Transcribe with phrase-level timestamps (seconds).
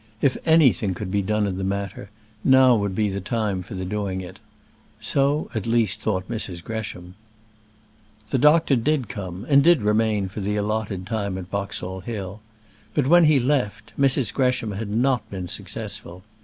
[0.19, 2.09] If anything could be done in the matter,
[2.43, 4.39] now would be the time for doing it.
[4.99, 6.63] So at least thought Mrs.
[6.63, 7.13] Gresham.
[8.31, 12.41] The doctor did come, and did remain for the allotted time at Boxall Hill;
[12.95, 14.33] but when he left, Mrs.
[14.33, 16.23] Gresham had not been successful.